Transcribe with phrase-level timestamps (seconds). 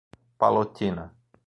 [0.39, 1.13] Palotina